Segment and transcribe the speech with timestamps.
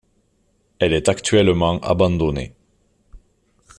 [0.79, 2.55] Elle est actuellement abandonnée.